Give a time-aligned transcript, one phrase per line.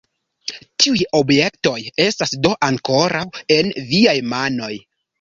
[0.83, 1.75] Tiuj objektoj
[2.07, 3.25] estas do ankoraŭ
[3.61, 4.77] en viaj manoj?